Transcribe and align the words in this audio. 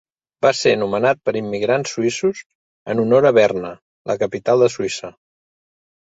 Va 0.43 0.51
ser 0.59 0.71
nomenat 0.83 1.19
per 1.29 1.33
immigrants 1.41 1.93
suïssos 1.97 2.41
en 2.95 3.03
honor 3.05 3.29
a 3.33 3.33
Berna, 3.41 3.75
la 4.13 4.19
capital 4.25 4.67
de 4.67 4.73
Suïssa. 4.79 5.15